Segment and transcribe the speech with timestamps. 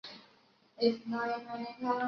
[0.03, 0.07] 特
[0.79, 1.93] 点是口感干香酥脆。